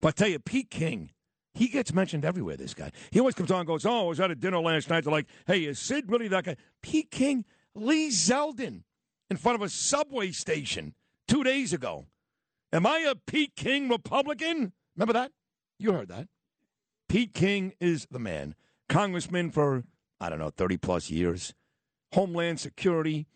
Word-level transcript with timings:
But 0.00 0.08
I 0.08 0.10
tell 0.12 0.28
you, 0.28 0.38
Pete 0.38 0.70
King, 0.70 1.10
he 1.54 1.68
gets 1.68 1.92
mentioned 1.92 2.24
everywhere, 2.24 2.56
this 2.56 2.74
guy. 2.74 2.92
He 3.10 3.18
always 3.18 3.34
comes 3.34 3.50
on 3.50 3.60
and 3.60 3.66
goes, 3.66 3.86
Oh, 3.86 4.04
I 4.04 4.08
was 4.08 4.20
at 4.20 4.30
a 4.30 4.34
dinner 4.34 4.60
last 4.60 4.90
night. 4.90 5.04
They're 5.04 5.12
like, 5.12 5.28
Hey, 5.46 5.64
is 5.64 5.78
Sid 5.78 6.10
really 6.10 6.28
that 6.28 6.44
guy? 6.44 6.56
Pete 6.82 7.10
King, 7.10 7.44
Lee 7.74 8.08
Zeldin 8.08 8.82
in 9.30 9.36
front 9.36 9.56
of 9.56 9.62
a 9.62 9.68
subway 9.68 10.30
station 10.30 10.94
two 11.26 11.42
days 11.42 11.72
ago. 11.72 12.06
Am 12.72 12.86
I 12.86 13.06
a 13.08 13.14
Pete 13.14 13.56
King 13.56 13.88
Republican? 13.88 14.72
Remember 14.96 15.12
that? 15.12 15.32
You 15.78 15.92
heard 15.92 16.08
that. 16.08 16.28
Pete 17.08 17.34
King 17.34 17.72
is 17.80 18.06
the 18.10 18.18
man. 18.18 18.54
Congressman 18.88 19.50
for, 19.50 19.84
I 20.20 20.28
don't 20.28 20.38
know, 20.38 20.50
30 20.50 20.76
plus 20.76 21.10
years, 21.10 21.54
Homeland 22.12 22.60
Security, 22.60 23.26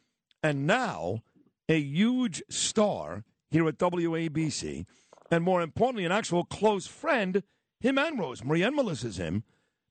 and 0.42 0.66
now 0.66 1.22
a 1.68 1.78
huge 1.78 2.42
star 2.48 3.24
here 3.50 3.66
at 3.68 3.78
WABC 3.78 4.86
and 5.30 5.44
more 5.44 5.62
importantly, 5.62 6.04
an 6.04 6.12
actual 6.12 6.44
close 6.44 6.86
friend, 6.86 7.42
him 7.80 7.98
and 7.98 8.18
Rosemary 8.18 8.62
and 8.62 8.74
Melissa's 8.74 9.16
him, 9.16 9.44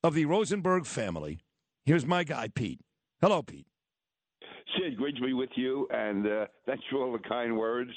of 0.04 0.14
the 0.14 0.26
Rosenberg 0.26 0.86
family. 0.86 1.40
Here's 1.86 2.06
my 2.06 2.24
guy, 2.24 2.50
Pete. 2.54 2.82
Hello, 3.22 3.42
Pete. 3.42 3.68
Sid, 4.78 4.98
great 4.98 5.16
to 5.16 5.22
be 5.22 5.34
with 5.34 5.50
you, 5.56 5.88
and 5.92 6.26
uh, 6.28 6.46
thanks 6.66 6.84
for 6.90 7.04
all 7.04 7.12
the 7.12 7.28
kind 7.28 7.58
words. 7.58 7.92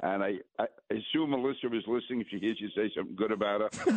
And 0.00 0.22
I, 0.22 0.34
I 0.58 0.66
assume 0.90 1.30
Melissa 1.30 1.68
was 1.68 1.82
listening. 1.88 2.20
If 2.20 2.28
she 2.30 2.38
hears 2.38 2.58
you 2.60 2.68
say 2.76 2.90
something 2.96 3.16
good 3.16 3.32
about 3.32 3.74
her, 3.74 3.90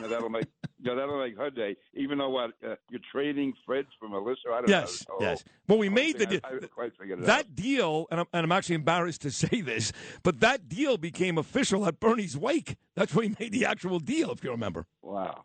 that'll 0.08 0.28
make 0.28 0.46
you 0.80 0.90
know, 0.90 0.96
that'll 0.96 1.20
make 1.20 1.36
her 1.36 1.50
day. 1.50 1.76
Even 1.94 2.18
though 2.18 2.30
what 2.30 2.50
uh, 2.64 2.74
you're 2.90 3.00
trading 3.10 3.52
Fred 3.66 3.86
for 3.98 4.08
Melissa, 4.08 4.48
I 4.52 4.60
don't 4.60 4.68
yes, 4.68 5.04
know. 5.08 5.16
Yes, 5.20 5.42
yes. 5.44 5.44
Well, 5.66 5.78
we 5.78 5.88
made 5.88 6.18
the 6.18 6.26
deal. 6.26 6.40
that 6.40 7.30
out. 7.30 7.54
deal, 7.54 8.06
and 8.10 8.20
I'm, 8.20 8.26
and 8.32 8.44
I'm 8.44 8.52
actually 8.52 8.76
embarrassed 8.76 9.22
to 9.22 9.30
say 9.32 9.60
this, 9.60 9.92
but 10.22 10.40
that 10.40 10.68
deal 10.68 10.96
became 10.96 11.38
official 11.38 11.86
at 11.86 12.00
Bernie's 12.00 12.36
wake. 12.36 12.76
That's 12.94 13.14
where 13.14 13.24
he 13.28 13.34
made 13.38 13.52
the 13.52 13.64
actual 13.64 13.98
deal, 13.98 14.30
if 14.30 14.42
you 14.44 14.50
remember. 14.50 14.86
Wow. 15.02 15.44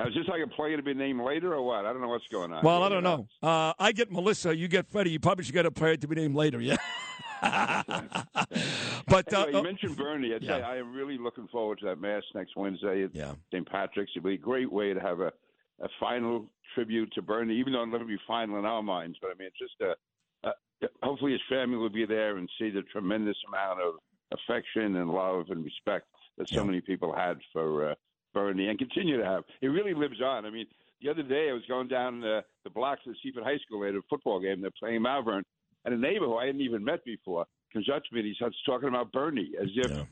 Is 0.00 0.14
this 0.14 0.28
like 0.28 0.42
a 0.44 0.46
player 0.46 0.76
to 0.76 0.82
be 0.82 0.92
named 0.92 1.22
later 1.22 1.54
or 1.54 1.62
what? 1.62 1.86
I 1.86 1.92
don't 1.92 2.02
know 2.02 2.08
what's 2.08 2.26
going 2.28 2.52
on. 2.52 2.62
Well, 2.62 2.82
I 2.82 2.88
don't 2.90 3.02
know. 3.02 3.26
Uh, 3.42 3.72
I 3.78 3.92
get 3.92 4.12
Melissa, 4.12 4.54
you 4.54 4.68
get 4.68 4.86
Freddie. 4.86 5.10
You 5.10 5.20
probably 5.20 5.44
should 5.44 5.54
get 5.54 5.64
a 5.64 5.70
player 5.70 5.96
to 5.96 6.06
be 6.06 6.14
named 6.16 6.34
later, 6.34 6.60
yeah. 6.60 6.76
but 9.08 9.32
uh, 9.32 9.46
you 9.52 9.62
mentioned 9.62 9.96
Bernie. 9.96 10.34
I'd 10.34 10.42
yeah. 10.42 10.58
say 10.58 10.62
I 10.62 10.76
am 10.78 10.92
really 10.92 11.18
looking 11.18 11.48
forward 11.48 11.78
to 11.80 11.86
that 11.86 12.00
mass 12.00 12.22
next 12.34 12.56
Wednesday 12.56 13.04
at 13.04 13.14
yeah. 13.14 13.34
St. 13.52 13.68
Patrick's. 13.68 14.12
It'll 14.16 14.26
be 14.26 14.34
a 14.34 14.38
great 14.38 14.70
way 14.70 14.92
to 14.94 15.00
have 15.00 15.20
a, 15.20 15.32
a 15.80 15.88
final 16.00 16.46
tribute 16.74 17.12
to 17.14 17.22
Bernie, 17.22 17.58
even 17.58 17.72
though 17.72 17.82
it'll 17.82 17.92
never 17.92 18.04
be 18.04 18.18
final 18.26 18.58
in 18.58 18.64
our 18.64 18.82
minds. 18.82 19.18
But 19.20 19.30
I 19.30 19.34
mean, 19.38 19.48
it's 19.48 19.58
just 19.58 19.80
a, 19.80 20.48
a, 20.48 20.88
hopefully 21.02 21.32
his 21.32 21.40
family 21.48 21.76
will 21.76 21.90
be 21.90 22.06
there 22.06 22.36
and 22.36 22.48
see 22.58 22.70
the 22.70 22.82
tremendous 22.82 23.36
amount 23.48 23.80
of 23.80 23.94
affection 24.32 24.96
and 24.96 25.10
love 25.10 25.46
and 25.50 25.64
respect 25.64 26.06
that 26.38 26.48
so 26.48 26.56
Yeah. 26.56 26.64
many 26.64 26.80
people 26.80 27.14
had 27.14 27.38
for 27.52 27.90
uh, 27.90 27.94
Bernie 28.34 28.68
and 28.68 28.78
continue 28.78 29.16
to 29.16 29.24
have. 29.24 29.44
It 29.62 29.68
really 29.68 29.94
lives 29.94 30.20
on. 30.20 30.44
I 30.44 30.50
mean, 30.50 30.66
the 31.00 31.10
other 31.10 31.22
day 31.22 31.48
I 31.50 31.52
was 31.52 31.62
going 31.68 31.88
down 31.88 32.24
uh, 32.24 32.42
the 32.64 32.70
blocks 32.70 33.02
of 33.06 33.14
Seaford 33.22 33.44
High 33.44 33.58
School 33.58 33.84
at 33.84 33.94
a 33.94 34.00
football 34.08 34.40
game. 34.40 34.60
They're 34.60 34.70
playing 34.78 35.02
Malverne, 35.02 35.42
and 35.86 35.94
a 35.94 35.98
neighbor 35.98 36.26
who 36.26 36.36
I 36.36 36.46
hadn't 36.46 36.60
even 36.60 36.84
met 36.84 37.02
before 37.04 37.46
comes 37.72 37.88
up 37.88 38.02
to 38.04 38.14
me 38.14 38.20
and 38.20 38.28
he 38.28 38.34
starts 38.34 38.56
talking 38.66 38.88
about 38.88 39.10
Bernie 39.12 39.52
as 39.60 39.68
if 39.74 39.90
Yeah. 39.90 40.04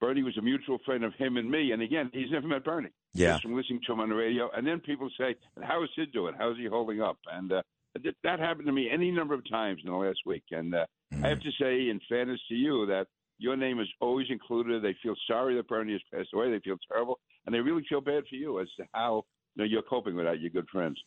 Bernie 0.00 0.22
was 0.22 0.36
a 0.36 0.42
mutual 0.42 0.78
friend 0.84 1.04
of 1.04 1.14
him 1.14 1.36
and 1.36 1.48
me. 1.50 1.70
And 1.72 1.80
again, 1.82 2.10
he's 2.12 2.30
never 2.30 2.46
met 2.48 2.64
Bernie. 2.64 2.90
Yeah. 3.14 3.32
Just 3.32 3.42
from 3.42 3.54
listening 3.54 3.80
to 3.86 3.92
him 3.92 4.00
on 4.00 4.08
the 4.08 4.14
radio. 4.14 4.50
And 4.50 4.66
then 4.66 4.80
people 4.80 5.08
say, 5.18 5.36
"How 5.62 5.82
is 5.84 5.90
Sid 5.96 6.12
doing? 6.12 6.34
How's 6.36 6.56
he 6.56 6.66
holding 6.66 7.00
up?" 7.00 7.18
And 7.32 7.52
uh, 7.52 7.62
th- 8.02 8.16
that 8.24 8.38
happened 8.40 8.66
to 8.66 8.72
me 8.72 8.88
any 8.90 9.10
number 9.10 9.34
of 9.34 9.48
times 9.48 9.80
in 9.84 9.90
the 9.90 9.96
last 9.96 10.20
week. 10.26 10.42
And 10.50 10.74
uh, 10.74 10.86
I 11.22 11.28
have 11.28 11.40
to 11.40 11.50
say, 11.60 11.88
in 11.88 12.00
fairness 12.08 12.40
to 12.48 12.54
you, 12.54 12.84
that 12.86 13.06
your 13.38 13.56
name 13.56 13.78
is 13.80 13.88
always 14.00 14.26
included. 14.30 14.82
They 14.82 14.96
feel 15.02 15.14
sorry 15.28 15.54
that 15.56 15.68
Bernie 15.68 15.92
has 15.92 16.02
passed 16.12 16.30
away. 16.34 16.50
They 16.50 16.58
feel 16.60 16.78
terrible, 16.90 17.20
and 17.46 17.54
they 17.54 17.60
really 17.60 17.84
feel 17.88 18.00
bad 18.00 18.24
for 18.28 18.34
you 18.34 18.60
as 18.60 18.68
to 18.78 18.84
how 18.92 19.24
you 19.54 19.62
know, 19.62 19.68
you're 19.68 19.82
coping 19.82 20.16
with 20.16 20.24
that. 20.24 20.40
Your 20.40 20.50
good 20.50 20.68
friends. 20.68 21.00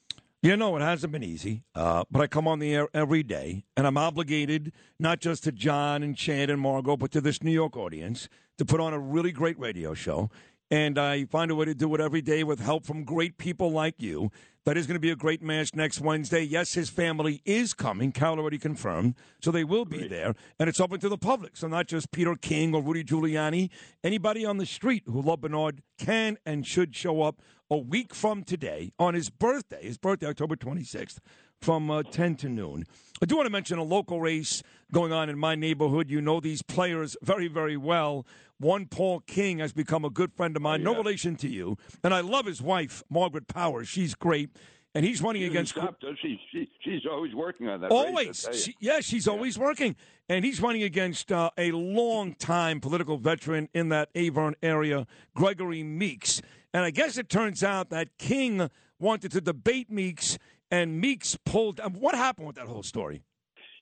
You 0.45 0.56
know, 0.56 0.75
it 0.75 0.83
hasn't 0.83 1.11
been 1.11 1.23
easy, 1.23 1.63
uh, 1.73 2.03
but 2.11 2.22
I 2.22 2.28
come 2.28 2.47
on 2.47 2.59
the 2.59 2.72
air 2.72 2.88
every 2.94 3.23
day, 3.23 3.66
and 3.75 3.88
I'm 3.88 3.97
obligated 3.97 4.73
not 5.00 5.19
just 5.19 5.44
to 5.45 5.51
John 5.51 6.03
and 6.03 6.16
Chad 6.16 6.51
and 6.51 6.61
Margot, 6.61 6.97
but 6.97 7.09
to 7.13 7.19
this 7.19 7.41
New 7.41 7.50
York 7.50 7.75
audience 7.75 8.29
to 8.59 8.63
put 8.63 8.79
on 8.79 8.94
a 8.94 9.00
really 9.00 9.31
great 9.31 9.57
radio 9.57 9.95
show. 9.95 10.29
And 10.71 10.97
I 10.97 11.25
find 11.25 11.51
a 11.51 11.55
way 11.55 11.65
to 11.65 11.75
do 11.75 11.93
it 11.93 12.01
every 12.01 12.21
day 12.21 12.43
with 12.43 12.59
help 12.59 12.85
from 12.85 13.03
great 13.03 13.37
people 13.37 13.71
like 13.71 14.01
you. 14.01 14.31
That 14.65 14.77
is 14.77 14.87
going 14.87 14.95
to 14.95 14.99
be 14.99 15.11
a 15.11 15.15
great 15.15 15.43
match 15.43 15.75
next 15.75 16.01
Wednesday. 16.01 16.41
Yes, 16.41 16.73
his 16.73 16.89
family 16.89 17.43
is 17.45 17.75
coming. 17.75 18.11
Cal 18.11 18.39
already 18.39 18.57
confirmed. 18.57 19.13
So 19.39 19.51
they 19.51 19.63
will 19.63 19.85
be 19.85 20.07
there. 20.07 20.33
And 20.59 20.67
it's 20.67 20.79
open 20.79 20.99
to 21.01 21.09
the 21.09 21.19
public. 21.19 21.55
So 21.55 21.67
not 21.67 21.85
just 21.85 22.11
Peter 22.11 22.33
King 22.33 22.73
or 22.73 22.81
Rudy 22.81 23.03
Giuliani. 23.03 23.69
Anybody 24.03 24.43
on 24.43 24.57
the 24.57 24.65
street 24.65 25.03
who 25.05 25.21
love 25.21 25.41
Bernard 25.41 25.83
can 25.99 26.37
and 26.47 26.65
should 26.65 26.95
show 26.95 27.21
up 27.21 27.41
a 27.69 27.77
week 27.77 28.15
from 28.15 28.43
today 28.43 28.91
on 28.97 29.13
his 29.13 29.29
birthday. 29.29 29.83
His 29.83 29.99
birthday, 29.99 30.27
October 30.27 30.55
26th, 30.55 31.19
from 31.61 31.91
uh, 31.91 32.01
10 32.01 32.35
to 32.37 32.49
noon. 32.49 32.85
I 33.21 33.25
do 33.25 33.35
want 33.35 33.45
to 33.45 33.51
mention 33.51 33.77
a 33.77 33.83
local 33.83 34.19
race 34.19 34.61
going 34.91 35.11
on 35.11 35.29
in 35.29 35.37
my 35.37 35.55
neighborhood. 35.55 36.09
You 36.09 36.21
know 36.21 36.39
these 36.39 36.61
players 36.61 37.15
very, 37.21 37.47
very 37.47 37.77
well. 37.77 38.25
One 38.59 38.85
Paul 38.85 39.19
King 39.21 39.59
has 39.59 39.73
become 39.73 40.05
a 40.05 40.09
good 40.09 40.33
friend 40.33 40.55
of 40.55 40.61
mine, 40.61 40.83
no 40.83 40.91
yeah. 40.91 40.97
relation 40.97 41.35
to 41.38 41.47
you. 41.47 41.77
And 42.03 42.13
I 42.13 42.21
love 42.21 42.45
his 42.45 42.61
wife, 42.61 43.03
Margaret 43.09 43.47
Powers. 43.47 43.88
She's 43.88 44.16
great. 44.16 44.49
And 44.93 45.03
he's 45.03 45.21
running 45.21 45.41
She 45.41 45.47
against. 45.47 45.71
stop, 45.73 45.99
does 45.99 46.16
she? 46.21 46.39
she? 46.53 46.69
She's 46.79 47.01
always 47.05 47.35
working 47.35 47.67
on 47.67 47.81
that. 47.81 47.91
Always. 47.91 48.47
You. 48.47 48.57
She, 48.57 48.75
yeah, 48.79 49.01
she's 49.01 49.27
always 49.27 49.59
working. 49.59 49.97
And 50.29 50.45
he's 50.45 50.61
running 50.61 50.83
against 50.83 51.33
uh, 51.33 51.49
a 51.57 51.71
long-time 51.71 52.79
political 52.79 53.17
veteran 53.17 53.67
in 53.73 53.89
that 53.89 54.07
Avon 54.16 54.55
area, 54.63 55.05
Gregory 55.35 55.83
Meeks. 55.83 56.41
And 56.73 56.85
I 56.85 56.91
guess 56.91 57.17
it 57.17 57.27
turns 57.27 57.61
out 57.61 57.89
that 57.89 58.17
King 58.17 58.69
wanted 58.97 59.33
to 59.33 59.41
debate 59.41 59.91
Meeks, 59.91 60.37
and 60.72 61.01
Meeks 61.01 61.37
pulled. 61.45 61.79
What 61.93 62.16
happened 62.16 62.47
with 62.47 62.55
that 62.55 62.67
whole 62.67 62.83
story? 62.83 63.22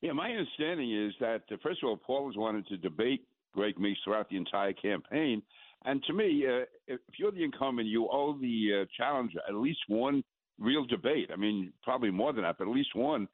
Yeah, 0.01 0.13
my 0.13 0.31
understanding 0.31 0.91
is 0.91 1.13
that 1.19 1.44
uh, 1.51 1.57
first 1.61 1.84
of 1.84 1.90
all, 1.90 1.97
Paul 1.97 2.28
has 2.28 2.35
wanted 2.35 2.67
to 2.67 2.78
debate 2.78 3.25
Greg 3.53 3.80
Meeks 3.80 4.00
throughout 4.03 4.30
the 4.30 4.38
entire 4.38 4.74
campaign, 4.74 5.41
and 5.86 6.03
to 6.06 6.14
me, 6.14 6.46
uh, 6.47 6.66
if 6.88 7.00
you're 7.18 7.31
the 7.31 7.44
incumbent, 7.44 7.88
you 7.88 8.08
owe 8.12 8.38
the 8.40 8.81
uh, 8.81 8.86
challenger 8.97 9.40
at 9.47 9.56
least 9.56 9.80
one 9.88 10.24
real 10.59 10.86
debate. 10.86 11.30
I 11.34 11.36
mean, 11.36 11.74
probably 11.84 12.12
more 12.12 12.31
than 12.34 12.44
that, 12.44 12.58
but 12.58 12.68
at 12.68 12.74
least 12.74 12.96
one. 12.96 13.28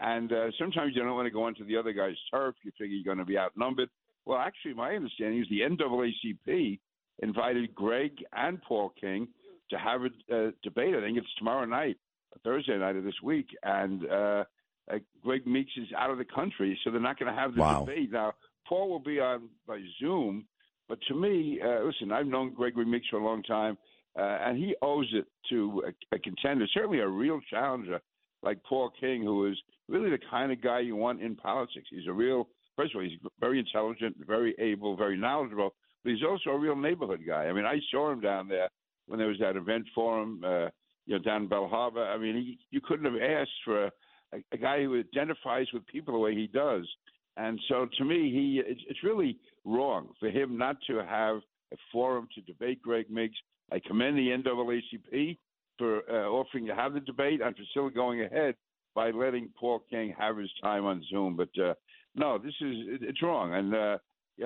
And 0.00 0.32
uh, 0.32 0.46
sometimes 0.58 0.92
you 0.94 1.02
don't 1.02 1.14
want 1.14 1.26
to 1.26 1.30
go 1.30 1.44
onto 1.44 1.64
the 1.64 1.76
other 1.76 1.92
guy's 1.92 2.16
turf. 2.32 2.56
You 2.62 2.72
figure 2.72 2.94
you're 2.96 3.04
going 3.04 3.18
to 3.18 3.24
be 3.24 3.38
outnumbered. 3.38 3.88
Well, 4.26 4.38
actually, 4.38 4.74
my 4.74 4.94
understanding 4.94 5.40
is 5.40 5.46
the 5.48 5.60
NAACP 5.60 6.78
invited 7.22 7.74
Greg 7.74 8.12
and 8.32 8.60
Paul 8.62 8.92
King 9.00 9.28
to 9.70 9.78
have 9.78 10.00
a 10.02 10.36
uh, 10.48 10.50
debate. 10.62 10.94
I 10.94 11.00
think 11.00 11.16
it's 11.16 11.34
tomorrow 11.38 11.64
night, 11.64 11.96
Thursday 12.42 12.76
night 12.76 12.96
of 12.96 13.04
this 13.04 13.14
week, 13.22 13.46
and 13.62 14.04
uh, 14.10 14.44
uh, 14.92 14.98
Greg 15.22 15.46
Meeks 15.46 15.72
is 15.76 15.88
out 15.96 16.10
of 16.10 16.18
the 16.18 16.24
country, 16.24 16.78
so 16.84 16.90
they're 16.90 17.00
not 17.00 17.18
going 17.18 17.32
to 17.32 17.38
have 17.38 17.54
the 17.54 17.60
Wow. 17.60 17.84
debate. 17.84 18.10
Now, 18.12 18.32
Paul 18.66 18.88
will 18.88 18.98
be 18.98 19.20
on 19.20 19.48
by 19.66 19.80
Zoom, 20.00 20.46
but 20.88 20.98
to 21.08 21.14
me, 21.14 21.60
uh, 21.64 21.82
listen, 21.84 22.12
I've 22.12 22.26
known 22.26 22.54
Gregory 22.54 22.84
Meeks 22.84 23.08
for 23.08 23.18
a 23.18 23.24
long 23.24 23.42
time, 23.42 23.78
uh, 24.18 24.22
and 24.22 24.58
he 24.58 24.74
owes 24.82 25.08
it 25.12 25.26
to 25.50 25.84
a, 25.86 26.14
a 26.14 26.18
contender, 26.18 26.66
certainly 26.72 27.00
a 27.00 27.08
real 27.08 27.40
challenger 27.50 28.00
like 28.42 28.62
Paul 28.62 28.90
King, 29.00 29.22
who 29.22 29.46
is 29.46 29.56
really 29.88 30.10
the 30.10 30.18
kind 30.30 30.52
of 30.52 30.62
guy 30.62 30.80
you 30.80 30.96
want 30.96 31.22
in 31.22 31.34
politics. 31.34 31.86
He's 31.90 32.06
a 32.06 32.12
real, 32.12 32.48
first 32.76 32.94
of 32.94 32.98
all, 32.98 33.04
he's 33.04 33.18
very 33.40 33.58
intelligent, 33.58 34.16
very 34.26 34.54
able, 34.58 34.96
very 34.96 35.16
knowledgeable, 35.16 35.74
but 36.02 36.12
he's 36.12 36.22
also 36.22 36.50
a 36.50 36.58
real 36.58 36.76
neighborhood 36.76 37.22
guy. 37.26 37.46
I 37.46 37.52
mean, 37.52 37.64
I 37.64 37.78
saw 37.90 38.12
him 38.12 38.20
down 38.20 38.48
there 38.48 38.68
when 39.06 39.18
there 39.18 39.28
was 39.28 39.38
that 39.40 39.56
event 39.56 39.86
for 39.94 40.22
him, 40.22 40.42
uh, 40.44 40.68
you 41.06 41.16
know, 41.16 41.18
down 41.18 41.42
in 41.42 41.48
Belle 41.48 41.68
Harbor. 41.68 42.04
I 42.04 42.18
mean, 42.18 42.36
he, 42.36 42.58
you 42.70 42.80
couldn't 42.80 43.06
have 43.06 43.20
asked 43.22 43.50
for 43.64 43.86
a, 43.86 43.92
a, 44.32 44.38
a 44.52 44.56
guy 44.56 44.82
who 44.82 44.98
identifies 44.98 45.66
with 45.72 45.86
people 45.86 46.14
the 46.14 46.20
way 46.20 46.34
he 46.34 46.46
does. 46.46 46.86
And 47.36 47.60
so, 47.68 47.88
to 47.98 48.04
me, 48.04 48.30
he 48.30 48.62
it's, 48.64 49.02
really 49.02 49.36
wrong 49.64 50.08
for 50.20 50.28
him 50.28 50.56
not 50.56 50.76
to 50.86 50.98
have 51.04 51.38
a 51.72 51.76
forum 51.90 52.28
to 52.34 52.40
debate 52.42 52.80
Greg 52.82 53.10
Meeks. 53.10 53.36
I 53.72 53.80
commend 53.80 54.16
the 54.16 54.28
NAACP 54.28 55.38
for 55.78 56.02
uh, 56.08 56.28
offering 56.28 56.66
to 56.66 56.74
have 56.74 56.94
the 56.94 57.00
debate 57.00 57.40
and 57.40 57.56
for 57.56 57.62
still 57.70 57.90
going 57.90 58.22
ahead 58.22 58.54
by 58.94 59.10
letting 59.10 59.48
Paul 59.58 59.82
King 59.90 60.14
have 60.16 60.36
his 60.36 60.50
time 60.62 60.84
on 60.84 61.02
Zoom. 61.10 61.36
But 61.36 61.48
uh, 61.60 61.74
no, 62.14 62.38
this 62.38 62.54
is 62.60 62.76
it, 62.86 63.02
it's 63.02 63.22
wrong, 63.22 63.54
and 63.54 63.74
uh, 63.74 63.98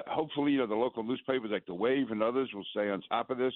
hopefully, 0.07 0.53
you 0.53 0.59
know, 0.59 0.67
the 0.67 0.75
local 0.75 1.03
newspapers 1.03 1.51
like 1.53 1.67
the 1.67 1.75
Wave 1.75 2.11
and 2.11 2.23
others 2.23 2.49
will 2.55 2.65
stay 2.71 2.89
on 2.89 3.03
top 3.03 3.31
of 3.31 3.39
this 3.39 3.55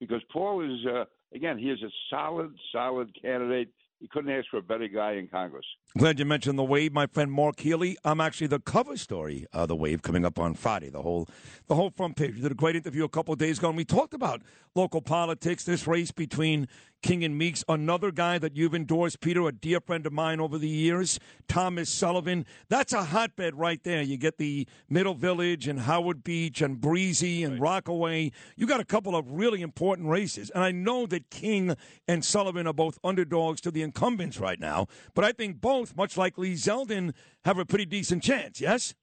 because 0.00 0.22
Paul 0.32 0.62
is 0.62 0.86
uh, 0.86 1.04
again 1.34 1.58
he 1.58 1.70
is 1.70 1.80
a 1.82 1.90
solid, 2.10 2.52
solid 2.72 3.10
candidate. 3.20 3.68
He 4.02 4.08
couldn't 4.08 4.32
ask 4.32 4.48
for 4.50 4.56
a 4.56 4.62
better 4.62 4.88
guy 4.88 5.12
in 5.12 5.28
Congress. 5.28 5.64
Glad 5.96 6.18
you 6.18 6.24
mentioned 6.24 6.58
the 6.58 6.64
wave, 6.64 6.92
my 6.92 7.06
friend 7.06 7.30
Mark 7.30 7.60
Healey. 7.60 7.96
I'm 8.04 8.20
actually 8.20 8.48
the 8.48 8.58
cover 8.58 8.96
story 8.96 9.46
of 9.52 9.68
the 9.68 9.76
wave 9.76 10.02
coming 10.02 10.24
up 10.24 10.40
on 10.40 10.54
Friday. 10.54 10.90
The 10.90 11.02
whole, 11.02 11.28
the 11.68 11.76
whole 11.76 11.90
front 11.90 12.16
page. 12.16 12.34
You 12.34 12.42
did 12.42 12.50
a 12.50 12.56
great 12.56 12.74
interview 12.74 13.04
a 13.04 13.08
couple 13.08 13.32
days 13.36 13.58
ago, 13.58 13.68
and 13.68 13.76
we 13.76 13.84
talked 13.84 14.12
about 14.12 14.42
local 14.74 15.02
politics. 15.02 15.62
This 15.62 15.86
race 15.86 16.10
between 16.10 16.66
King 17.02 17.24
and 17.24 17.36
Meeks, 17.36 17.64
another 17.68 18.12
guy 18.12 18.38
that 18.38 18.56
you've 18.56 18.74
endorsed, 18.74 19.20
Peter, 19.20 19.46
a 19.48 19.52
dear 19.52 19.80
friend 19.80 20.06
of 20.06 20.12
mine 20.12 20.40
over 20.40 20.56
the 20.56 20.68
years, 20.68 21.18
Thomas 21.48 21.90
Sullivan. 21.90 22.46
That's 22.68 22.92
a 22.92 23.04
hotbed 23.04 23.56
right 23.56 23.82
there. 23.82 24.02
You 24.02 24.16
get 24.16 24.38
the 24.38 24.68
Middle 24.88 25.14
Village 25.14 25.66
and 25.66 25.80
Howard 25.80 26.22
Beach 26.22 26.62
and 26.62 26.80
Breezy 26.80 27.42
and 27.42 27.54
right. 27.54 27.62
Rockaway. 27.62 28.30
You 28.56 28.66
got 28.66 28.80
a 28.80 28.84
couple 28.84 29.16
of 29.16 29.30
really 29.32 29.62
important 29.62 30.08
races, 30.08 30.50
and 30.50 30.62
I 30.62 30.70
know 30.70 31.06
that 31.06 31.30
King 31.30 31.74
and 32.06 32.24
Sullivan 32.24 32.66
are 32.68 32.72
both 32.72 32.98
underdogs 33.02 33.60
to 33.62 33.72
the 33.72 33.82
incumbents 33.82 34.38
right 34.38 34.60
now, 34.60 34.86
but 35.14 35.24
I 35.24 35.32
think 35.32 35.60
both, 35.60 35.96
much 35.96 36.16
like 36.16 36.38
Lee 36.38 36.54
Zeldin, 36.54 37.12
have 37.44 37.58
a 37.58 37.64
pretty 37.64 37.86
decent 37.86 38.22
chance. 38.22 38.60
Yes. 38.60 38.94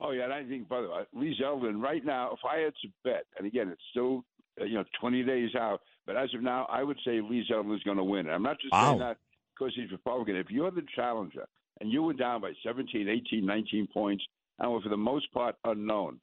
Oh 0.00 0.12
yeah, 0.12 0.24
and 0.24 0.32
I 0.32 0.44
think 0.44 0.68
by 0.68 0.80
the 0.80 0.88
way, 0.88 1.02
Lee 1.14 1.36
Zeldin 1.40 1.82
right 1.82 2.04
now, 2.04 2.32
if 2.32 2.40
I 2.50 2.60
had 2.60 2.72
to 2.82 2.88
bet, 3.04 3.26
and 3.36 3.46
again, 3.46 3.68
it's 3.68 3.82
still 3.90 4.24
you 4.58 4.74
know 4.74 4.84
20 4.98 5.22
days 5.24 5.50
out, 5.54 5.80
but 6.10 6.20
as 6.20 6.34
of 6.34 6.42
now, 6.42 6.66
I 6.68 6.82
would 6.82 6.98
say 7.04 7.20
Lee 7.20 7.46
Zeldin 7.48 7.72
is 7.72 7.84
going 7.84 7.96
to 7.96 8.02
win. 8.02 8.28
I'm 8.28 8.42
not 8.42 8.58
just 8.60 8.72
wow. 8.72 8.88
saying 8.88 8.98
that 8.98 9.18
because 9.54 9.72
he's 9.76 9.92
Republican. 9.92 10.34
If 10.34 10.50
you're 10.50 10.72
the 10.72 10.82
challenger 10.96 11.46
and 11.80 11.88
you 11.88 12.02
were 12.02 12.14
down 12.14 12.40
by 12.40 12.50
17, 12.66 13.08
18, 13.08 13.46
19 13.46 13.86
points 13.94 14.24
and 14.58 14.72
were 14.72 14.80
for 14.80 14.88
the 14.88 14.96
most 14.96 15.32
part 15.32 15.54
unknown, 15.64 16.18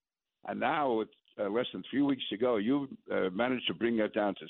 and 0.45 0.59
now 0.59 0.91
with 0.91 1.07
uh, 1.39 1.47
less 1.47 1.67
than 1.71 1.83
three 1.89 2.01
weeks 2.01 2.23
to 2.31 2.35
go, 2.35 2.57
you 2.57 2.89
uh, 3.09 3.29
managed 3.31 3.65
to 3.67 3.73
bring 3.73 3.95
that 3.95 4.13
down 4.13 4.35
to 4.35 4.45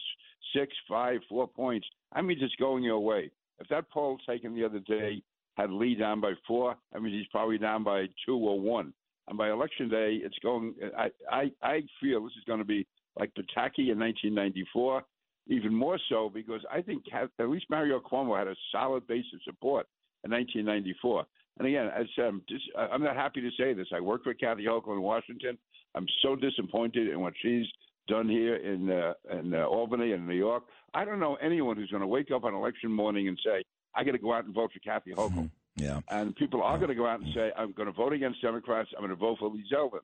six, 0.56 0.74
five, 0.90 1.20
four 1.30 1.48
points. 1.48 1.86
I 2.14 2.24
mean, 2.24 2.40
it's 2.42 2.56
going 2.56 2.84
your 2.84 3.00
way. 3.00 3.30
If 3.60 3.68
that 3.68 3.92
poll 3.92 4.18
taken 4.28 4.56
the 4.56 4.66
other 4.66 4.80
day 4.80 5.22
had 5.56 5.70
Lee 5.70 5.94
down 5.94 6.20
by 6.20 6.34
four, 6.48 6.76
I 6.96 6.98
mean, 6.98 7.14
he's 7.14 7.28
probably 7.28 7.60
down 7.60 7.84
by 7.84 8.08
two 8.26 8.38
or 8.38 8.60
one. 8.60 8.92
And 9.28 9.38
by 9.38 9.52
election 9.52 9.88
day, 9.88 10.20
it's 10.20 10.40
going. 10.42 10.74
I 10.98 11.10
I, 11.32 11.52
I 11.62 11.84
feel 12.02 12.24
this 12.24 12.34
is 12.40 12.44
going 12.48 12.58
to 12.58 12.66
be 12.66 12.88
like 13.20 13.30
Pataki 13.36 13.92
in 13.92 14.00
1994, 14.00 15.04
even 15.50 15.74
more 15.74 16.00
so 16.10 16.30
because 16.34 16.62
I 16.72 16.82
think 16.82 17.04
at 17.14 17.50
least 17.50 17.66
Mario 17.70 18.00
Cuomo 18.00 18.38
had 18.38 18.48
a 18.48 18.56
solid 18.72 19.08
base 19.08 19.26
of 19.34 19.42
support 19.44 19.88
in 20.24 20.32
1994. 20.32 21.26
And 21.60 21.68
again, 21.68 21.90
as 21.96 22.06
um, 22.20 22.42
just, 22.48 22.66
I'm 22.78 23.04
not 23.04 23.16
happy 23.16 23.42
to 23.42 23.50
say 23.58 23.74
this. 23.74 23.88
I 23.94 24.00
worked 24.00 24.28
with 24.28 24.40
Kathy 24.40 24.66
Hochul 24.66 24.96
in 24.96 25.02
Washington. 25.02 25.58
I'm 25.96 26.06
so 26.22 26.36
disappointed 26.36 27.08
in 27.10 27.20
what 27.20 27.34
she's 27.42 27.66
done 28.08 28.30
here 28.30 28.56
in 28.56 28.90
uh, 28.90 29.14
in 29.38 29.54
uh, 29.54 29.66
Albany 29.66 30.12
and 30.14 30.28
New 30.28 30.36
York. 30.36 30.64
I 30.94 31.04
don't 31.04 31.20
know 31.20 31.36
anyone 31.36 31.76
who's 31.76 31.90
going 31.90 32.02
to 32.02 32.08
wake 32.08 32.32
up 32.32 32.44
on 32.44 32.54
election 32.54 32.92
morning 32.92 33.28
and 33.28 33.40
say, 33.44 33.64
"I 33.96 34.04
got 34.04 34.12
to 34.12 34.20
go 34.20 34.34
out 34.34 34.46
and 34.46 34.54
vote 34.54 34.72
for 34.72 34.80
Kathy 34.80 35.12
Hochul." 35.12 35.32
Mm-hmm. 35.32 35.46
Yeah. 35.84 36.00
And 36.10 36.36
people 36.36 36.62
are 36.62 36.74
yeah. 36.74 36.78
going 36.78 36.90
to 36.90 36.96
go 36.96 37.08
out 37.08 37.22
and 37.22 37.34
say, 37.34 37.52
"I'm 37.58 37.72
going 37.72 37.88
to 37.88 37.94
vote 37.94 38.14
against 38.14 38.42
Democrats. 38.42 38.90
I'm 38.96 39.02
going 39.02 39.10
to 39.10 39.16
vote 39.16 39.38
for 39.40 39.50
Lee 39.50 39.66
Zeldin." 39.74 40.00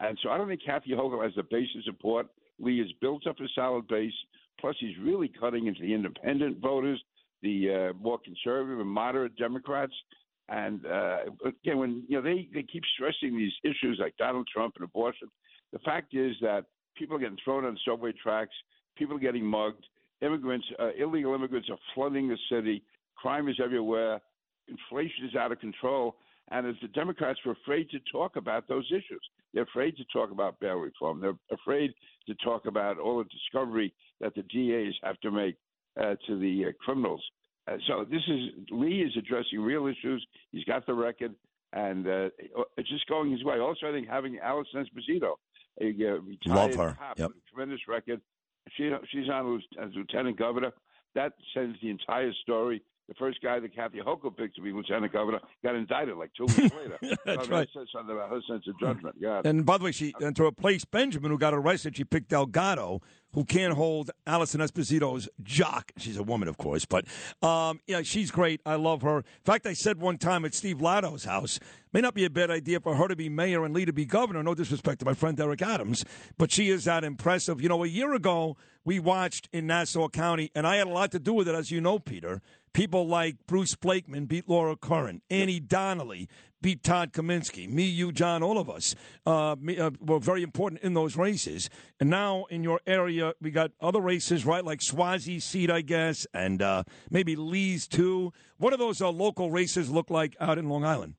And 0.00 0.18
so 0.22 0.30
I 0.30 0.38
don't 0.38 0.48
think 0.48 0.62
Kathy 0.64 0.90
Hochul 0.90 1.22
has 1.22 1.34
the 1.36 1.42
base 1.42 1.68
of 1.76 1.84
support 1.84 2.26
Lee 2.58 2.78
has 2.78 2.88
built 3.00 3.26
up 3.26 3.38
a 3.40 3.48
solid 3.54 3.86
base. 3.88 4.12
Plus, 4.60 4.76
he's 4.78 4.96
really 5.02 5.28
cutting 5.28 5.66
into 5.66 5.82
the 5.82 5.92
independent 5.92 6.58
voters, 6.58 7.02
the 7.42 7.90
uh, 7.90 8.02
more 8.02 8.18
conservative 8.18 8.80
and 8.80 8.88
moderate 8.88 9.36
Democrats. 9.36 9.92
And 10.48 10.84
uh, 10.86 11.18
again, 11.44 11.78
when 11.78 12.04
you 12.08 12.16
know 12.16 12.22
they, 12.22 12.48
they 12.52 12.62
keep 12.62 12.82
stressing 12.94 13.36
these 13.36 13.52
issues 13.64 13.98
like 14.00 14.16
Donald 14.16 14.46
Trump 14.52 14.74
and 14.76 14.84
abortion, 14.84 15.28
the 15.72 15.78
fact 15.80 16.14
is 16.14 16.34
that 16.42 16.66
people 16.96 17.16
are 17.16 17.20
getting 17.20 17.38
thrown 17.42 17.64
on 17.64 17.78
subway 17.86 18.12
tracks, 18.12 18.54
people 18.96 19.16
are 19.16 19.20
getting 19.20 19.44
mugged, 19.44 19.84
immigrants, 20.20 20.66
uh, 20.78 20.90
illegal 20.98 21.34
immigrants 21.34 21.68
are 21.70 21.78
flooding 21.94 22.28
the 22.28 22.38
city, 22.50 22.82
crime 23.16 23.48
is 23.48 23.58
everywhere, 23.62 24.20
inflation 24.68 25.26
is 25.26 25.34
out 25.34 25.52
of 25.52 25.58
control, 25.60 26.16
and 26.50 26.66
as 26.66 26.74
the 26.82 26.88
Democrats 26.88 27.38
were 27.44 27.52
afraid 27.52 27.88
to 27.90 27.98
talk 28.12 28.36
about 28.36 28.68
those 28.68 28.86
issues. 28.90 29.22
They're 29.54 29.62
afraid 29.62 29.96
to 29.96 30.04
talk 30.12 30.32
about 30.32 30.58
bail 30.60 30.74
reform. 30.74 31.20
They're 31.20 31.38
afraid 31.52 31.92
to 32.26 32.34
talk 32.44 32.66
about 32.66 32.98
all 32.98 33.18
the 33.18 33.24
discovery 33.24 33.94
that 34.20 34.34
the 34.34 34.42
DAs 34.42 34.94
have 35.02 35.18
to 35.20 35.30
make 35.30 35.56
uh, 35.98 36.16
to 36.26 36.38
the 36.38 36.66
uh, 36.66 36.72
criminals. 36.84 37.22
Uh, 37.70 37.76
so 37.86 38.04
this 38.04 38.22
is 38.28 38.50
Lee 38.70 39.02
is 39.02 39.12
addressing 39.16 39.60
real 39.60 39.86
issues. 39.86 40.26
He's 40.50 40.64
got 40.64 40.84
the 40.86 40.92
record, 40.92 41.34
and 41.72 42.06
uh, 42.06 42.28
it's 42.76 42.90
just 42.90 43.06
going 43.06 43.30
his 43.30 43.44
way. 43.44 43.58
Also, 43.58 43.86
I 43.88 43.92
think 43.92 44.08
having 44.08 44.38
Alison 44.38 44.84
Esposito, 44.84 45.34
a 45.80 45.86
uh, 45.86 46.20
retired 46.20 46.76
cop 46.76 47.18
yep. 47.18 47.28
with 47.28 47.36
a 47.36 47.50
tremendous 47.50 47.80
record, 47.88 48.20
she 48.76 48.90
she's 49.10 49.28
on 49.30 49.62
as 49.80 49.90
lieutenant 49.94 50.38
governor. 50.38 50.72
That 51.14 51.32
sends 51.54 51.78
the 51.80 51.90
entire 51.90 52.32
story 52.42 52.82
the 53.08 53.14
first 53.14 53.38
guy 53.42 53.60
that 53.60 53.74
Kathy 53.74 53.98
Hochul 53.98 54.36
picked 54.36 54.56
to 54.56 54.62
be 54.62 54.72
lieutenant 54.72 55.12
governor 55.12 55.40
got 55.62 55.74
indicted 55.74 56.16
like 56.16 56.30
two 56.36 56.44
weeks 56.46 56.74
later. 56.74 56.98
That's 57.24 57.46
so 57.46 57.50
right. 57.50 57.68
Says 57.74 57.88
something 57.94 58.14
about 58.14 58.30
her 58.30 58.40
sense 58.48 58.66
of 58.66 58.78
judgment. 58.80 59.16
Yeah. 59.18 59.42
And 59.44 59.66
by 59.66 59.78
the 59.78 59.84
way, 59.84 59.92
she 59.92 60.14
uh, 60.20 60.26
and 60.26 60.36
to 60.36 60.44
replace 60.44 60.84
Benjamin, 60.84 61.30
who 61.30 61.38
got 61.38 61.54
arrested, 61.54 61.96
she 61.96 62.04
picked 62.04 62.28
Delgado, 62.28 63.02
who 63.34 63.44
can't 63.44 63.74
hold 63.74 64.10
Alison 64.26 64.60
Esposito's 64.60 65.28
jock. 65.42 65.92
She's 65.96 66.16
a 66.16 66.22
woman, 66.22 66.48
of 66.48 66.56
course, 66.56 66.84
but 66.84 67.04
um, 67.42 67.80
yeah, 67.86 68.02
she's 68.02 68.30
great. 68.30 68.60
I 68.64 68.76
love 68.76 69.02
her. 69.02 69.18
In 69.18 69.24
fact, 69.44 69.66
I 69.66 69.72
said 69.72 70.00
one 70.00 70.18
time 70.18 70.44
at 70.44 70.54
Steve 70.54 70.80
Latto's 70.80 71.24
house, 71.24 71.58
may 71.92 72.00
not 72.00 72.14
be 72.14 72.24
a 72.24 72.30
bad 72.30 72.50
idea 72.50 72.80
for 72.80 72.96
her 72.96 73.08
to 73.08 73.16
be 73.16 73.28
mayor 73.28 73.64
and 73.64 73.74
Lee 73.74 73.84
to 73.84 73.92
be 73.92 74.04
governor. 74.04 74.42
No 74.42 74.54
disrespect 74.54 75.00
to 75.00 75.04
my 75.04 75.14
friend 75.14 75.38
Eric 75.38 75.62
Adams, 75.62 76.04
but 76.38 76.50
she 76.50 76.70
is 76.70 76.84
that 76.84 77.04
impressive. 77.04 77.60
You 77.60 77.68
know, 77.68 77.84
a 77.84 77.88
year 77.88 78.14
ago 78.14 78.56
we 78.84 78.98
watched 78.98 79.48
in 79.52 79.66
Nassau 79.66 80.08
County, 80.08 80.50
and 80.54 80.66
I 80.66 80.76
had 80.76 80.86
a 80.86 80.90
lot 80.90 81.10
to 81.12 81.18
do 81.18 81.32
with 81.32 81.48
it, 81.48 81.54
as 81.54 81.70
you 81.70 81.80
know, 81.80 81.98
Peter. 81.98 82.40
People 82.72 83.06
like 83.06 83.36
Bruce 83.46 83.76
Blakeman 83.76 84.26
beat 84.26 84.48
Laura 84.48 84.76
Curran. 84.76 85.22
Annie 85.30 85.60
Donnelly 85.60 86.28
beat 86.64 86.82
Todd 86.82 87.12
Kaminsky. 87.12 87.68
Me, 87.68 87.84
you, 87.84 88.10
John, 88.10 88.42
all 88.42 88.56
of 88.56 88.70
us 88.70 88.94
uh, 89.26 89.54
me, 89.60 89.78
uh, 89.78 89.90
were 90.00 90.18
very 90.18 90.42
important 90.42 90.80
in 90.80 90.94
those 90.94 91.14
races. 91.14 91.68
And 92.00 92.08
now 92.08 92.46
in 92.48 92.64
your 92.64 92.80
area, 92.86 93.34
we 93.38 93.50
got 93.50 93.72
other 93.82 94.00
races, 94.00 94.46
right? 94.46 94.64
Like 94.64 94.80
Suozzi 94.80 95.42
seat, 95.42 95.70
I 95.70 95.82
guess, 95.82 96.26
and 96.32 96.62
uh, 96.62 96.84
maybe 97.10 97.36
Lee's 97.36 97.86
too. 97.86 98.32
What 98.56 98.70
do 98.70 98.78
those 98.78 99.02
uh, 99.02 99.10
local 99.10 99.50
races 99.50 99.90
look 99.90 100.08
like 100.08 100.36
out 100.40 100.56
in 100.56 100.70
Long 100.70 100.86
Island? 100.86 101.16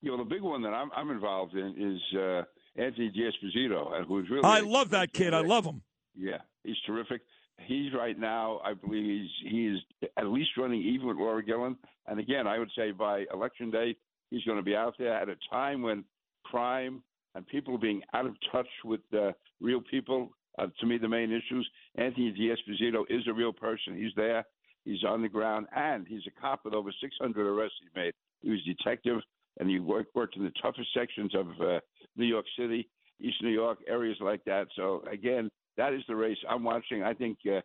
Yeah, 0.00 0.12
well, 0.12 0.24
the 0.24 0.30
big 0.30 0.40
one 0.40 0.62
that 0.62 0.72
I'm, 0.72 0.90
I'm 0.96 1.10
involved 1.10 1.54
in 1.54 1.74
is 1.76 2.18
uh, 2.18 2.42
Anthony 2.74 3.10
D'Esposito, 3.10 4.06
who's 4.08 4.30
really. 4.30 4.42
I 4.42 4.60
love 4.60 4.88
that 4.90 5.12
kid. 5.12 5.34
I 5.34 5.42
love 5.42 5.66
him. 5.66 5.82
Yeah, 6.16 6.38
he's 6.64 6.76
terrific 6.86 7.20
he's 7.66 7.92
right 7.94 8.18
now, 8.18 8.60
I 8.64 8.74
believe 8.74 9.04
he's 9.04 9.52
he 9.52 9.66
is 9.68 10.08
at 10.16 10.26
least 10.26 10.50
running 10.56 10.82
even 10.82 11.06
with 11.06 11.16
Laura 11.16 11.44
Gillen. 11.44 11.76
And 12.06 12.18
again, 12.18 12.46
I 12.46 12.58
would 12.58 12.70
say 12.76 12.90
by 12.90 13.24
election 13.32 13.70
day, 13.70 13.96
he's 14.32 14.44
going 14.44 14.56
to 14.56 14.64
be 14.64 14.74
out 14.74 14.94
there 14.98 15.14
at 15.14 15.28
a 15.28 15.36
time 15.50 15.82
when 15.82 16.04
crime 16.44 17.02
and 17.34 17.46
people 17.46 17.78
being 17.78 18.02
out 18.14 18.26
of 18.26 18.34
touch 18.50 18.68
with 18.84 19.00
uh, 19.14 19.32
real 19.60 19.80
people. 19.80 20.30
Uh, 20.58 20.66
to 20.80 20.86
me, 20.86 20.98
the 20.98 21.08
main 21.08 21.30
issues. 21.30 21.68
Anthony 21.96 22.30
D'Esposito 22.30 23.04
is 23.08 23.22
a 23.28 23.32
real 23.32 23.52
person. 23.52 23.96
He's 23.96 24.12
there. 24.16 24.44
He's 24.84 25.04
on 25.04 25.22
the 25.22 25.28
ground, 25.28 25.66
and 25.76 26.06
he's 26.08 26.22
a 26.26 26.40
cop 26.40 26.64
with 26.64 26.74
over 26.74 26.90
600 27.00 27.46
arrests 27.46 27.76
he 27.80 28.00
made. 28.00 28.12
He 28.40 28.50
was 28.50 28.60
a 28.66 28.74
detective, 28.74 29.20
and 29.60 29.70
he 29.70 29.78
worked, 29.78 30.14
worked 30.14 30.36
in 30.36 30.44
the 30.44 30.52
toughest 30.60 30.88
sections 30.92 31.34
of 31.34 31.46
uh, 31.60 31.80
New 32.16 32.26
York 32.26 32.46
City, 32.58 32.88
East 33.20 33.36
New 33.42 33.50
York, 33.50 33.78
areas 33.86 34.16
like 34.20 34.44
that. 34.44 34.66
So 34.74 35.04
again, 35.10 35.50
that 35.76 35.92
is 35.92 36.02
the 36.08 36.16
race 36.16 36.38
I'm 36.50 36.64
watching. 36.64 37.02
I 37.02 37.14
think 37.14 37.38
uh, 37.46 37.60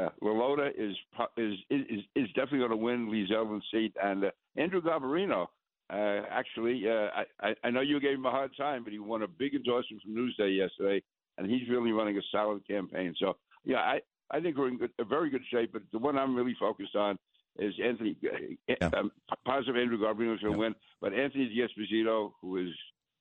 uh, 0.00 0.08
LaLota 0.22 0.70
is 0.78 0.94
is 1.36 1.58
is 1.68 2.00
is 2.14 2.28
definitely 2.28 2.60
going 2.60 2.70
to 2.70 2.76
win 2.76 3.10
Lee 3.10 3.26
Zeldin's 3.30 3.64
seat, 3.72 3.94
and 4.02 4.24
uh, 4.24 4.30
Andrew 4.56 4.80
Garbarino. 4.80 5.46
Uh, 5.92 6.22
actually, 6.30 6.84
uh, 6.88 7.08
I, 7.40 7.54
I 7.62 7.70
know 7.70 7.82
you 7.82 8.00
gave 8.00 8.14
him 8.14 8.24
a 8.24 8.30
hard 8.30 8.56
time, 8.56 8.82
but 8.82 8.92
he 8.92 8.98
won 8.98 9.22
a 9.22 9.28
big 9.28 9.54
endorsement 9.54 10.02
from 10.02 10.14
Newsday 10.14 10.56
yesterday, 10.56 11.02
and 11.36 11.50
he's 11.50 11.68
really 11.68 11.92
running 11.92 12.16
a 12.16 12.22
solid 12.30 12.66
campaign. 12.66 13.14
So, 13.18 13.36
yeah, 13.64 13.78
I, 13.78 14.00
I 14.30 14.40
think 14.40 14.56
we're 14.56 14.68
in 14.68 14.78
good, 14.78 14.92
a 14.98 15.04
very 15.04 15.28
good 15.28 15.42
shape. 15.52 15.72
But 15.74 15.82
the 15.92 15.98
one 15.98 16.16
I'm 16.16 16.34
really 16.34 16.56
focused 16.58 16.96
on 16.96 17.18
is 17.58 17.74
Anthony. 17.84 18.16
Uh, 18.24 18.74
yeah. 18.80 18.88
Um, 18.98 19.12
positive 19.44 19.76
Andrew 19.76 19.98
Garbarino 19.98 20.34
is 20.34 20.40
going 20.40 20.52
to 20.54 20.58
yeah. 20.58 20.68
win, 20.68 20.74
but 21.02 21.12
Anthony 21.12 21.48
D'Esposito, 21.54 22.32
who 22.40 22.56
is 22.56 22.72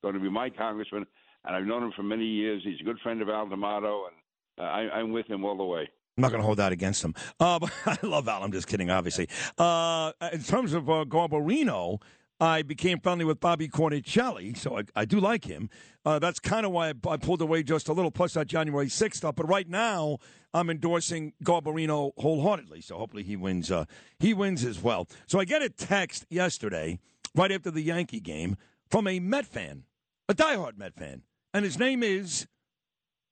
going 0.02 0.14
to 0.14 0.22
be 0.22 0.30
my 0.30 0.50
congressman, 0.50 1.06
and 1.44 1.56
I've 1.56 1.66
known 1.66 1.84
him 1.84 1.92
for 1.94 2.04
many 2.04 2.26
years. 2.26 2.62
He's 2.64 2.80
a 2.80 2.84
good 2.86 3.00
friend 3.00 3.22
of 3.22 3.28
Al 3.28 3.50
D'Amato, 3.50 4.06
and 4.06 4.66
uh, 4.66 4.70
I, 4.70 5.00
am 5.02 5.12
with 5.12 5.28
him 5.28 5.44
all 5.44 5.58
the 5.58 5.64
way. 5.66 5.90
I'm 6.18 6.22
not 6.22 6.32
going 6.32 6.42
to 6.42 6.46
hold 6.46 6.60
that 6.60 6.72
against 6.72 7.04
him. 7.04 7.16
Uh, 7.38 7.60
but 7.60 7.72
I 7.86 7.98
love 8.04 8.30
Al. 8.30 8.44
I'm 8.44 8.52
just 8.54 8.68
kidding, 8.68 8.90
obviously. 8.90 9.28
Uh, 9.58 10.14
in 10.32 10.44
terms 10.44 10.74
of 10.74 10.90
uh, 10.90 11.04
Garbarino, 11.06 12.00
I 12.42 12.64
became 12.64 13.00
friendly 13.00 13.24
with 13.24 13.40
Bobby 13.40 13.68
Cornicelli, 13.68 14.58
so 14.58 14.80
I, 14.80 14.84
I 14.96 15.06
do 15.06 15.20
like 15.20 15.46
him. 15.46 15.70
Uh, 16.04 16.18
that's 16.18 16.40
kind 16.40 16.66
of 16.66 16.72
why 16.72 16.90
I, 16.90 16.94
I, 17.08 17.18
pulled 17.18 17.40
away 17.40 17.62
just 17.62 17.88
a 17.88 17.94
little, 17.94 18.10
plus 18.10 18.34
that 18.34 18.48
January 18.48 18.88
6th 18.88 19.14
stuff. 19.14 19.36
But 19.36 19.48
right 19.48 19.70
now, 19.70 20.18
I'm 20.52 20.72
endorsing 20.72 21.34
Garbarino 21.44 22.14
wholeheartedly, 22.18 22.82
so 22.82 22.98
hopefully 22.98 23.22
he 23.22 23.36
wins. 23.36 23.70
Uh, 23.70 23.86
he 24.18 24.34
wins 24.34 24.66
as 24.66 24.82
well. 24.82 25.08
So 25.28 25.40
I 25.40 25.46
get 25.46 25.62
a 25.62 25.70
text 25.70 26.26
yesterday, 26.32 26.98
right 27.36 27.52
after 27.52 27.70
the 27.70 27.84
Yankee 27.84 28.20
game, 28.20 28.58
from 28.90 29.08
a 29.08 29.20
Met 29.20 29.46
fan, 29.46 29.84
a 30.28 30.34
diehard 30.34 30.80
Met 30.80 30.96
fan, 30.96 31.22
and 31.54 31.64
his 31.64 31.78
name 31.78 32.02
is 32.02 32.48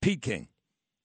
Pete 0.04 0.22
King. 0.22 0.50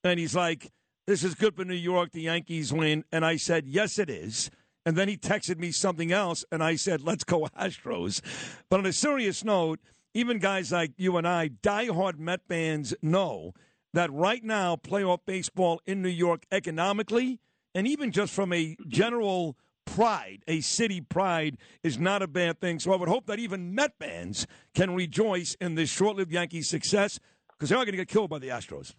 And 0.04 0.20
he's 0.20 0.36
like, 0.36 0.70
this 1.06 1.24
is 1.24 1.34
good 1.34 1.56
for 1.56 1.64
New 1.64 1.72
York. 1.72 2.12
The 2.12 2.22
Yankees 2.22 2.70
win. 2.70 3.04
And 3.10 3.24
I 3.24 3.36
said, 3.36 3.66
yes, 3.66 3.98
it 3.98 4.10
is. 4.10 4.50
And 4.86 4.96
then 4.96 5.08
he 5.08 5.16
texted 5.16 5.58
me 5.58 5.72
something 5.72 6.12
else, 6.12 6.44
and 6.52 6.62
I 6.62 6.76
said, 6.76 7.02
let's 7.02 7.24
go 7.24 7.48
Astros. 7.58 8.20
But 8.68 8.80
on 8.80 8.86
a 8.86 8.92
serious 8.92 9.42
note, 9.42 9.80
even 10.12 10.38
guys 10.38 10.72
like 10.72 10.92
you 10.96 11.16
and 11.16 11.26
I, 11.26 11.48
diehard 11.48 12.18
Met 12.18 12.40
fans, 12.46 12.94
know 13.02 13.54
that 13.94 14.12
right 14.12 14.44
now, 14.44 14.76
playoff 14.76 15.20
baseball 15.24 15.80
in 15.86 16.02
New 16.02 16.08
York 16.08 16.44
economically, 16.52 17.40
and 17.74 17.86
even 17.86 18.12
just 18.12 18.32
from 18.32 18.52
a 18.52 18.76
general 18.86 19.56
pride, 19.86 20.42
a 20.46 20.60
city 20.60 21.00
pride, 21.00 21.56
is 21.82 21.98
not 21.98 22.22
a 22.22 22.26
bad 22.26 22.60
thing. 22.60 22.78
So 22.78 22.92
I 22.92 22.96
would 22.96 23.08
hope 23.08 23.26
that 23.26 23.38
even 23.38 23.74
Met 23.74 23.92
fans 23.98 24.46
can 24.74 24.94
rejoice 24.94 25.56
in 25.60 25.74
this 25.74 25.90
short 25.90 26.16
lived 26.16 26.32
Yankees 26.32 26.68
success 26.68 27.18
because 27.52 27.68
they're 27.68 27.78
going 27.78 27.92
to 27.92 27.96
get 27.96 28.08
killed 28.08 28.30
by 28.30 28.38
the 28.38 28.48
Astros. 28.48 28.94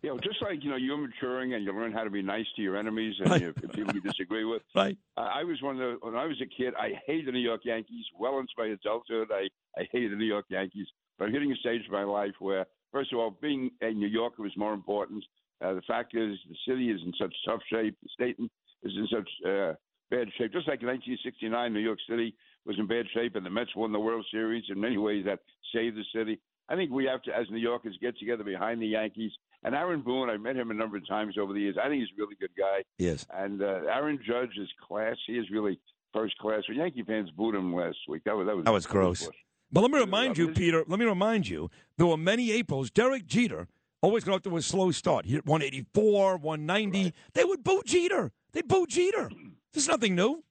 you 0.02 0.10
know, 0.10 0.18
just 0.18 0.42
like 0.42 0.62
you 0.64 0.70
know, 0.70 0.76
you're 0.76 0.96
maturing 0.96 1.54
and 1.54 1.64
you 1.64 1.72
learn 1.72 1.92
how 1.92 2.04
to 2.04 2.10
be 2.10 2.22
nice 2.22 2.46
to 2.56 2.62
your 2.62 2.76
enemies 2.76 3.14
and 3.18 3.30
right. 3.30 3.42
you, 3.42 3.52
people 3.52 3.94
you 3.94 4.00
disagree 4.00 4.44
with. 4.44 4.62
Right. 4.74 4.96
Uh, 5.16 5.22
I 5.22 5.44
was 5.44 5.60
one 5.62 5.80
of 5.80 6.00
the 6.00 6.06
when 6.06 6.14
I 6.14 6.26
was 6.26 6.40
a 6.40 6.46
kid. 6.46 6.74
I 6.78 6.92
hated 7.06 7.26
the 7.26 7.32
New 7.32 7.40
York 7.40 7.62
Yankees. 7.64 8.04
Well 8.18 8.38
into 8.38 8.52
my 8.56 8.66
adulthood, 8.66 9.28
I 9.32 9.48
I 9.78 9.86
hated 9.92 10.12
the 10.12 10.16
New 10.16 10.26
York 10.26 10.46
Yankees. 10.48 10.86
But 11.18 11.26
I'm 11.26 11.32
hitting 11.32 11.52
a 11.52 11.56
stage 11.56 11.84
of 11.84 11.92
my 11.92 12.04
life 12.04 12.32
where, 12.38 12.66
first 12.92 13.12
of 13.12 13.18
all, 13.18 13.36
being 13.42 13.70
a 13.82 13.90
New 13.90 14.06
Yorker 14.06 14.42
was 14.42 14.56
more 14.56 14.72
important. 14.72 15.24
Uh, 15.62 15.74
the 15.74 15.82
fact 15.82 16.14
is, 16.14 16.38
the 16.48 16.56
city 16.66 16.90
is 16.90 17.00
in 17.04 17.12
such 17.20 17.34
tough 17.46 17.60
shape. 17.70 17.96
The 18.02 18.08
state 18.14 18.36
is 18.38 18.92
in 18.96 19.08
such 19.12 19.28
uh, 19.46 19.74
bad 20.10 20.28
shape. 20.38 20.52
Just 20.52 20.68
like 20.68 20.80
in 20.80 20.88
1969, 20.88 21.72
New 21.72 21.80
York 21.80 21.98
City 22.08 22.34
was 22.64 22.78
in 22.78 22.86
bad 22.86 23.06
shape, 23.12 23.36
and 23.36 23.44
the 23.44 23.50
Mets 23.50 23.74
won 23.76 23.92
the 23.92 24.00
World 24.00 24.24
Series. 24.30 24.64
In 24.70 24.80
many 24.80 24.96
ways, 24.96 25.24
that 25.26 25.40
saved 25.74 25.96
the 25.96 26.04
city. 26.14 26.40
I 26.70 26.76
think 26.76 26.92
we 26.92 27.04
have 27.06 27.20
to, 27.22 27.36
as 27.36 27.50
New 27.50 27.58
Yorkers, 27.58 27.98
get 28.00 28.16
together 28.16 28.44
behind 28.44 28.80
the 28.80 28.86
Yankees. 28.86 29.32
And 29.64 29.74
Aaron 29.74 30.02
Boone, 30.02 30.30
I've 30.30 30.40
met 30.40 30.54
him 30.54 30.70
a 30.70 30.74
number 30.74 30.96
of 30.96 31.06
times 31.06 31.34
over 31.38 31.52
the 31.52 31.60
years. 31.60 31.76
I 31.82 31.88
think 31.88 32.00
he's 32.00 32.10
a 32.16 32.20
really 32.22 32.36
good 32.40 32.52
guy. 32.56 32.84
Yes. 32.96 33.26
And 33.34 33.60
uh, 33.60 33.82
Aaron 33.92 34.20
Judge 34.24 34.56
is 34.56 34.68
class. 34.86 35.16
He 35.26 35.34
is 35.34 35.50
really 35.50 35.80
first 36.12 36.38
class. 36.38 36.62
Well, 36.68 36.78
Yankee 36.78 37.02
fans 37.02 37.30
booed 37.32 37.56
him 37.56 37.74
last 37.74 37.98
week. 38.08 38.22
That 38.24 38.36
was 38.36 38.46
that 38.46 38.56
was, 38.56 38.64
that 38.64 38.72
was 38.72 38.86
gross. 38.86 39.28
But 39.72 39.82
let 39.82 39.90
me 39.90 39.98
remind 39.98 40.38
you, 40.38 40.52
Peter. 40.52 40.84
Let 40.86 40.98
me 40.98 41.04
remind 41.04 41.48
you, 41.48 41.70
there 41.96 42.06
were 42.06 42.16
many 42.16 42.52
Aprils. 42.52 42.90
Derek 42.90 43.26
Jeter 43.26 43.66
always 44.00 44.24
got 44.24 44.36
off 44.36 44.42
to 44.42 44.56
a 44.56 44.62
slow 44.62 44.92
start. 44.92 45.26
He 45.26 45.32
hit 45.32 45.46
184, 45.46 46.36
190. 46.38 47.02
Right. 47.02 47.14
They 47.34 47.44
would 47.44 47.62
boo 47.64 47.82
Jeter. 47.84 48.32
They 48.52 48.62
boo 48.62 48.86
Jeter. 48.86 49.30
There's 49.72 49.88
nothing 49.88 50.14
new. 50.14 50.44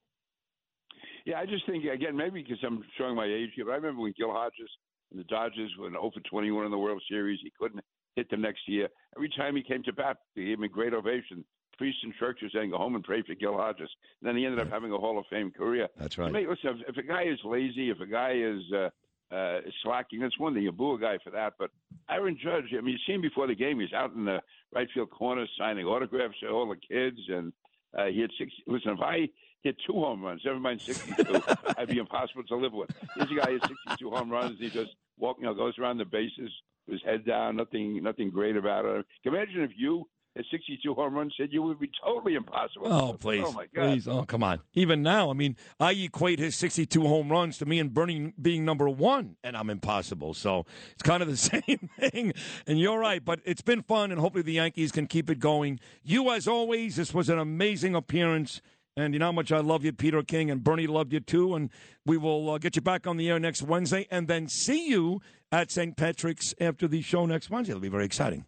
Yeah, 1.25 1.39
I 1.39 1.45
just 1.45 1.65
think 1.65 1.85
again 1.85 2.15
maybe 2.17 2.43
because 2.43 2.57
I'm 2.65 2.83
showing 2.97 3.15
my 3.15 3.25
age 3.25 3.51
here, 3.55 3.65
but 3.65 3.71
I 3.71 3.75
remember 3.75 4.01
when 4.01 4.13
Gil 4.17 4.31
Hodges 4.31 4.69
and 5.11 5.19
the 5.19 5.25
Dodgers 5.25 5.71
went 5.79 5.93
0 5.93 6.11
for 6.13 6.21
21 6.21 6.65
in 6.65 6.71
the 6.71 6.77
World 6.77 7.01
Series. 7.09 7.39
He 7.41 7.51
couldn't 7.59 7.83
hit 8.15 8.29
the 8.29 8.37
next 8.37 8.61
year. 8.67 8.87
Every 9.15 9.29
time 9.29 9.55
he 9.55 9.63
came 9.63 9.83
to 9.83 9.93
bat, 9.93 10.17
they 10.35 10.45
gave 10.45 10.57
him 10.57 10.63
a 10.63 10.69
great 10.69 10.93
ovation. 10.93 11.43
Priests 11.77 12.01
and 12.03 12.13
churches 12.15 12.51
saying, 12.53 12.71
"Go 12.71 12.77
home 12.77 12.95
and 12.95 13.03
pray 13.03 13.21
for 13.21 13.35
Gil 13.35 13.55
Hodges." 13.55 13.89
And 14.21 14.27
then 14.27 14.35
he 14.35 14.45
ended 14.45 14.59
up 14.59 14.69
having 14.69 14.91
a 14.91 14.97
Hall 14.97 15.17
of 15.17 15.25
Fame 15.29 15.49
career. 15.51 15.87
That's 15.97 16.17
right. 16.17 16.31
listen, 16.33 16.57
if, 16.63 16.89
if 16.89 16.97
a 16.97 17.07
guy 17.07 17.23
is 17.23 17.39
lazy, 17.45 17.89
if 17.89 18.01
a 18.01 18.05
guy 18.05 18.33
is 18.33 18.61
uh, 18.73 18.89
uh, 19.33 19.61
slacking, 19.83 20.19
that's 20.19 20.37
one 20.37 20.53
thing. 20.53 20.63
You 20.63 20.73
boo 20.73 20.95
a 20.95 20.99
guy 20.99 21.17
for 21.23 21.29
that. 21.29 21.53
But 21.57 21.71
Aaron 22.09 22.37
Judge, 22.41 22.65
I 22.77 22.81
mean, 22.81 22.93
you 22.93 22.99
see 23.07 23.13
him 23.13 23.21
before 23.21 23.47
the 23.47 23.55
game. 23.55 23.79
He's 23.79 23.93
out 23.93 24.13
in 24.13 24.25
the 24.25 24.41
right 24.73 24.89
field 24.93 25.09
corner 25.11 25.45
signing 25.57 25.85
autographs 25.85 26.35
to 26.41 26.49
all 26.49 26.67
the 26.67 26.75
kids, 26.75 27.19
and 27.29 27.53
uh, 27.97 28.07
he 28.07 28.19
had 28.19 28.31
six. 28.37 28.51
Listen, 28.67 28.91
if 28.91 29.01
I 29.01 29.29
hit 29.63 29.75
two 29.85 29.93
home 29.93 30.23
runs, 30.23 30.41
never 30.45 30.59
mind 30.59 30.81
62, 30.81 31.41
I'd 31.77 31.89
be 31.89 31.97
impossible 31.97 32.43
to 32.43 32.55
live 32.55 32.73
with. 32.73 32.89
Here's 33.15 33.31
a 33.31 33.35
guy 33.35 33.51
has 33.51 33.61
62 33.87 34.09
home 34.09 34.29
runs. 34.29 34.59
He 34.59 34.69
just 34.69 34.91
walk, 35.17 35.37
you 35.39 35.45
know, 35.45 35.53
goes 35.53 35.77
around 35.77 35.97
the 35.97 36.05
bases, 36.05 36.51
with 36.87 36.99
his 36.99 37.01
head 37.03 37.25
down, 37.25 37.55
nothing, 37.55 38.01
nothing 38.01 38.29
great 38.29 38.55
about 38.55 38.85
it. 38.85 39.05
Can 39.23 39.33
you 39.33 39.37
imagine 39.37 39.61
if 39.61 39.71
you 39.75 40.05
at 40.37 40.45
62 40.51 40.93
home 40.93 41.15
runs 41.15 41.33
said 41.37 41.49
you 41.51 41.61
would 41.63 41.79
be 41.79 41.89
totally 42.03 42.35
impossible. 42.35 42.87
Oh, 42.91 43.13
please. 43.13 43.43
Oh, 43.45 43.51
my 43.51 43.65
God. 43.73 43.93
Please. 43.93 44.07
Oh, 44.07 44.23
come 44.23 44.43
on. 44.43 44.59
Even 44.73 45.01
now, 45.01 45.29
I 45.29 45.33
mean, 45.33 45.55
I 45.79 45.91
equate 45.91 46.39
his 46.39 46.55
62 46.55 47.01
home 47.01 47.29
runs 47.29 47.57
to 47.57 47.65
me 47.65 47.79
and 47.79 47.93
Bernie 47.93 48.33
being 48.41 48.63
number 48.63 48.87
one, 48.89 49.35
and 49.43 49.57
I'm 49.57 49.69
impossible. 49.69 50.33
So 50.33 50.65
it's 50.91 51.03
kind 51.03 51.21
of 51.21 51.29
the 51.29 51.37
same 51.37 51.89
thing. 51.99 52.33
And 52.67 52.79
you're 52.79 52.99
right, 52.99 53.23
but 53.23 53.41
it's 53.43 53.61
been 53.61 53.81
fun, 53.81 54.11
and 54.11 54.19
hopefully 54.19 54.43
the 54.43 54.53
Yankees 54.53 54.91
can 54.91 55.07
keep 55.07 55.29
it 55.29 55.39
going. 55.39 55.79
You, 56.03 56.31
as 56.31 56.47
always, 56.47 56.95
this 56.95 57.13
was 57.13 57.29
an 57.29 57.39
amazing 57.39 57.95
appearance. 57.95 58.61
And 58.97 59.13
you 59.13 59.19
know 59.19 59.27
how 59.27 59.31
much 59.31 59.51
I 59.51 59.59
love 59.59 59.85
you, 59.85 59.93
Peter 59.93 60.21
King, 60.23 60.51
and 60.51 60.63
Bernie 60.63 60.87
loved 60.87 61.13
you 61.13 61.19
too. 61.19 61.55
And 61.55 61.69
we 62.05 62.17
will 62.17 62.49
uh, 62.51 62.57
get 62.57 62.75
you 62.75 62.81
back 62.81 63.07
on 63.07 63.17
the 63.17 63.29
air 63.29 63.39
next 63.39 63.61
Wednesday 63.61 64.07
and 64.11 64.27
then 64.27 64.47
see 64.47 64.89
you 64.89 65.21
at 65.51 65.71
St. 65.71 65.95
Patrick's 65.95 66.53
after 66.59 66.87
the 66.87 67.01
show 67.01 67.25
next 67.25 67.49
Wednesday. 67.49 67.71
It'll 67.71 67.81
be 67.81 67.89
very 67.89 68.05
exciting. 68.05 68.45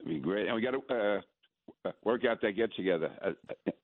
It'll 0.00 0.12
be 0.12 0.18
great. 0.18 0.46
And 0.46 0.56
we 0.56 0.62
got 0.62 0.72
to 0.72 0.94
uh, 0.94 1.20
work 2.04 2.24
out 2.24 2.40
that 2.42 2.52
get 2.52 2.74
together. 2.74 3.10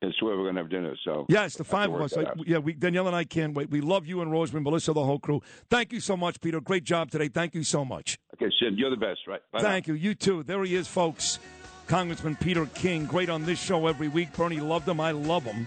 It's 0.00 0.20
where 0.22 0.36
we're 0.36 0.44
going 0.44 0.56
to 0.56 0.62
have 0.62 0.70
dinner. 0.70 0.96
So 1.04 1.26
yes, 1.28 1.56
the 1.56 1.64
five 1.64 1.92
of 1.92 2.00
us. 2.00 2.14
yeah, 2.46 2.58
we, 2.58 2.72
Danielle 2.72 3.06
and 3.06 3.16
I 3.16 3.24
can't 3.24 3.54
wait. 3.54 3.70
We 3.70 3.80
love 3.80 4.06
you 4.06 4.20
and 4.20 4.32
Roseman, 4.32 4.62
Melissa, 4.62 4.92
the 4.92 5.04
whole 5.04 5.18
crew. 5.18 5.40
Thank 5.70 5.92
you 5.92 6.00
so 6.00 6.16
much, 6.16 6.40
Peter. 6.40 6.60
Great 6.60 6.84
job 6.84 7.10
today. 7.10 7.28
Thank 7.28 7.54
you 7.54 7.62
so 7.62 7.84
much. 7.84 8.18
Okay, 8.34 8.50
Sid, 8.60 8.78
you're 8.78 8.90
the 8.90 8.96
best, 8.96 9.20
right? 9.28 9.40
Bye 9.52 9.60
Thank 9.60 9.88
now. 9.88 9.94
you. 9.94 10.00
You 10.00 10.14
too. 10.14 10.42
There 10.42 10.62
he 10.64 10.74
is, 10.74 10.88
folks. 10.88 11.38
Congressman 11.86 12.36
Peter 12.36 12.66
King, 12.66 13.06
great 13.06 13.28
on 13.28 13.44
this 13.44 13.60
show 13.60 13.86
every 13.86 14.08
week. 14.08 14.32
Bernie 14.32 14.60
loved 14.60 14.88
him. 14.88 15.00
I 15.00 15.10
love 15.10 15.44
him. 15.44 15.66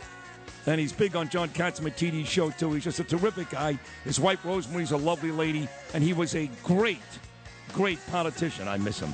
And 0.65 0.79
he's 0.79 0.91
big 0.91 1.15
on 1.15 1.29
John 1.29 1.50
Catsimatidis' 1.50 2.25
show, 2.25 2.50
too. 2.50 2.74
He's 2.74 2.84
just 2.84 3.00
a 3.00 3.03
terrific 3.03 3.51
guy. 3.51 3.77
His 4.03 4.19
wife, 4.19 4.43
Rosemary's 4.43 4.91
a 4.91 4.98
lovely 4.98 5.31
lady, 5.31 5.67
and 5.93 6.03
he 6.03 6.13
was 6.13 6.34
a 6.36 6.50
great, 6.63 6.98
great 7.74 8.00
politician. 8.07 8.67
I 8.67 8.77
miss 8.77 9.00
him. 9.00 9.13